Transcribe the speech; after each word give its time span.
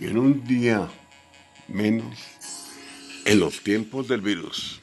y 0.00 0.06
en 0.06 0.18
un 0.18 0.44
día 0.44 0.88
menos 1.68 2.16
en 3.26 3.38
los 3.38 3.62
tiempos 3.62 4.08
del 4.08 4.22
virus. 4.22 4.80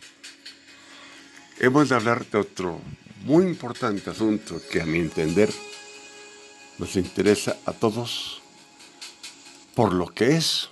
Hemos 1.59 1.89
de 1.89 1.95
hablar 1.95 2.25
de 2.27 2.37
otro 2.37 2.79
muy 3.25 3.45
importante 3.45 4.11
asunto 4.11 4.61
que 4.71 4.79
a 4.79 4.85
mi 4.85 4.99
entender 4.99 5.49
nos 6.77 6.95
interesa 6.95 7.57
a 7.65 7.73
todos 7.73 8.43
por 9.73 9.91
lo 9.91 10.07
que 10.07 10.37
es, 10.37 10.69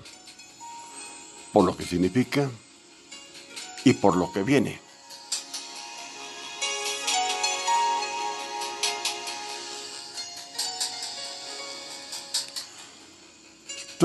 por 1.51 1.65
lo 1.65 1.75
que 1.75 1.83
significa 1.83 2.49
y 3.83 3.93
por 3.93 4.15
lo 4.15 4.31
que 4.31 4.43
viene. 4.43 4.84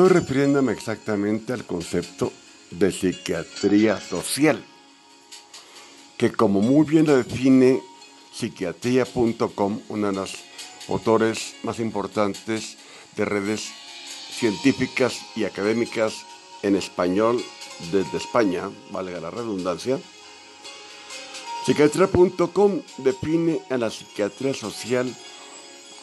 Estoy 0.01 0.19
refiriéndome 0.19 0.73
exactamente 0.73 1.53
al 1.53 1.67
concepto 1.67 2.33
de 2.71 2.91
psiquiatría 2.91 4.01
social, 4.01 4.65
que 6.17 6.33
como 6.33 6.63
muy 6.63 6.87
bien 6.87 7.05
lo 7.05 7.19
define 7.19 7.83
psiquiatría.com, 8.33 9.81
uno 9.91 10.07
de 10.07 10.13
los 10.15 10.37
autores 10.89 11.55
más 11.65 11.81
importantes 11.81 12.79
de 13.15 13.27
redes 13.27 13.73
científicas 14.31 15.21
y 15.37 15.45
académicas 15.45 16.15
en 16.63 16.77
español 16.77 17.45
desde 17.93 18.17
España, 18.17 18.71
valga 18.91 19.21
la 19.21 19.31
redundancia. 19.31 19.99
Psiquiatría.com 21.67 22.81
define 22.97 23.61
a 23.69 23.77
la 23.77 23.91
psiquiatría 23.91 24.55
social 24.55 25.15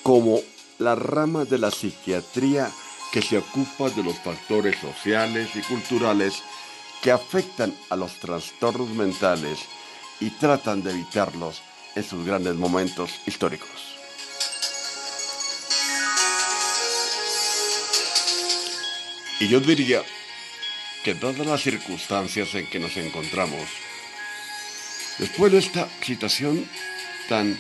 como 0.04 0.40
la 0.78 0.94
rama 0.94 1.46
de 1.46 1.58
la 1.58 1.72
psiquiatría 1.72 2.72
que 3.12 3.22
se 3.22 3.38
ocupa 3.38 3.90
de 3.90 4.04
los 4.04 4.18
factores 4.20 4.78
sociales 4.80 5.50
y 5.56 5.62
culturales 5.62 6.44
que 7.02 7.12
afectan 7.12 7.74
a 7.90 7.96
los 7.96 8.20
trastornos 8.20 8.90
mentales 8.90 9.60
y 10.20 10.30
tratan 10.32 10.84
de 10.84 10.92
evitarlos 10.92 11.62
en 11.96 12.04
sus 12.04 12.26
grandes 12.26 12.56
momentos 12.56 13.12
históricos. 13.26 13.98
Y 19.40 19.48
yo 19.48 19.60
diría 19.60 20.02
que 21.04 21.14
todas 21.14 21.46
las 21.46 21.62
circunstancias 21.62 22.54
en 22.56 22.68
que 22.70 22.80
nos 22.80 22.98
encontramos, 22.98 23.70
después 25.20 25.52
de 25.52 25.60
esta 25.60 25.88
situación 26.02 26.68
tan 27.30 27.58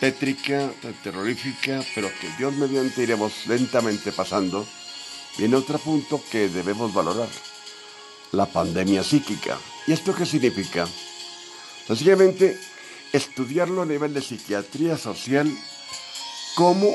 tétrica, 0.00 0.70
terrorífica, 1.02 1.84
pero 1.94 2.08
que 2.20 2.28
Dios 2.38 2.54
mediante 2.54 3.02
iremos 3.02 3.46
lentamente 3.46 4.12
pasando, 4.12 4.66
viene 5.36 5.56
otro 5.56 5.78
punto 5.78 6.22
que 6.30 6.48
debemos 6.48 6.92
valorar, 6.94 7.28
la 8.32 8.46
pandemia 8.46 9.02
psíquica. 9.02 9.58
¿Y 9.86 9.92
esto 9.92 10.14
qué 10.14 10.26
significa? 10.26 10.86
Sencillamente, 11.86 12.58
estudiarlo 13.12 13.82
a 13.82 13.86
nivel 13.86 14.14
de 14.14 14.22
psiquiatría 14.22 14.96
social 14.98 15.50
como 16.54 16.94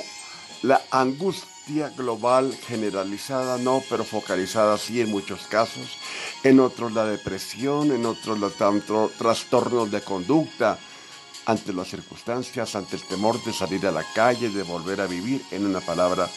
la 0.61 0.81
angustia 0.91 1.89
global 1.97 2.55
generalizada, 2.67 3.57
no, 3.57 3.83
pero 3.89 4.03
focalizada 4.03 4.77
sí 4.77 5.01
en 5.01 5.09
muchos 5.09 5.47
casos, 5.47 5.97
en 6.43 6.59
otros 6.59 6.93
la 6.93 7.05
depresión, 7.05 7.91
en 7.91 8.05
otros 8.05 8.37
los 8.39 8.53
trastornos 9.17 9.91
de 9.91 10.01
conducta, 10.01 10.77
ante 11.45 11.73
las 11.73 11.89
circunstancias, 11.89 12.75
ante 12.75 12.95
el 12.95 13.03
temor 13.03 13.43
de 13.43 13.53
salir 13.53 13.85
a 13.85 13.91
la 13.91 14.05
calle, 14.13 14.49
de 14.49 14.63
volver 14.63 15.01
a 15.01 15.07
vivir, 15.07 15.43
en 15.51 15.65
una 15.65 15.81
palabra, 15.81 16.29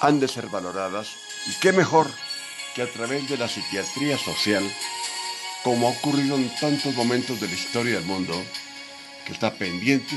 han 0.00 0.20
de 0.20 0.28
ser 0.28 0.48
valoradas. 0.48 1.08
Y 1.46 1.60
qué 1.60 1.72
mejor 1.72 2.08
que 2.74 2.82
a 2.82 2.90
través 2.90 3.28
de 3.28 3.36
la 3.36 3.48
psiquiatría 3.48 4.16
social, 4.18 4.64
como 5.62 5.88
ha 5.88 5.90
ocurrido 5.90 6.36
en 6.36 6.54
tantos 6.56 6.94
momentos 6.94 7.40
de 7.40 7.48
la 7.48 7.54
historia 7.54 7.94
del 7.94 8.04
mundo, 8.04 8.34
que 9.26 9.32
está 9.32 9.52
pendiente 9.54 10.14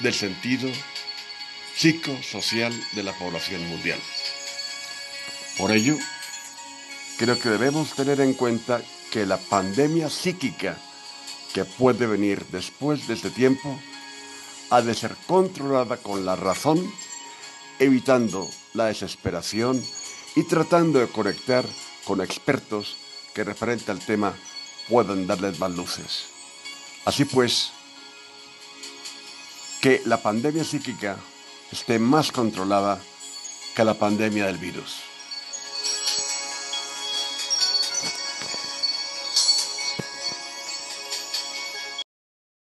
del 0.00 0.14
sentido 0.14 0.68
psicosocial 1.76 2.72
de 2.92 3.02
la 3.02 3.12
población 3.12 3.66
mundial. 3.68 3.98
Por 5.56 5.70
ello, 5.70 5.96
creo 7.18 7.38
que 7.38 7.48
debemos 7.48 7.94
tener 7.94 8.20
en 8.20 8.34
cuenta 8.34 8.82
que 9.10 9.26
la 9.26 9.38
pandemia 9.38 10.10
psíquica 10.10 10.76
que 11.52 11.64
puede 11.64 12.06
venir 12.06 12.44
después 12.50 13.06
de 13.06 13.14
este 13.14 13.30
tiempo 13.30 13.78
ha 14.70 14.80
de 14.80 14.94
ser 14.94 15.14
controlada 15.26 15.98
con 15.98 16.24
la 16.24 16.34
razón, 16.34 16.92
evitando 17.78 18.48
la 18.74 18.86
desesperación 18.86 19.82
y 20.34 20.44
tratando 20.44 20.98
de 20.98 21.08
conectar 21.08 21.64
con 22.04 22.20
expertos 22.20 22.96
que 23.34 23.44
referente 23.44 23.90
al 23.90 24.00
tema 24.00 24.34
puedan 24.88 25.26
darles 25.26 25.58
más 25.58 25.72
luces. 25.72 26.26
Así 27.04 27.24
pues, 27.24 27.72
que 29.80 30.00
la 30.06 30.22
pandemia 30.22 30.64
psíquica 30.64 31.16
esté 31.70 31.98
más 31.98 32.32
controlada 32.32 33.00
que 33.74 33.84
la 33.84 33.94
pandemia 33.94 34.46
del 34.46 34.58
virus. 34.58 35.11